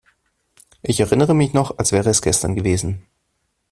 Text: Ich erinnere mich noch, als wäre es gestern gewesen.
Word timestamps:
Ich 0.81 0.99
erinnere 0.99 1.35
mich 1.35 1.53
noch, 1.53 1.77
als 1.77 1.91
wäre 1.91 2.09
es 2.09 2.23
gestern 2.23 2.55
gewesen. 2.55 3.05